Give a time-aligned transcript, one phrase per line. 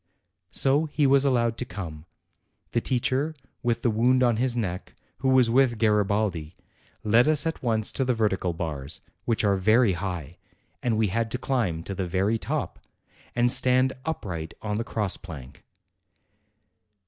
[0.49, 2.05] So he was allowed to come.
[2.71, 6.55] The teacher with the wound on his neck, who was with Garibaldi,
[7.03, 10.37] led us at once to the vertical bars, which are very high,
[10.81, 12.79] and we had to climb to the very top,
[13.35, 15.63] and stand upright on the cross plank.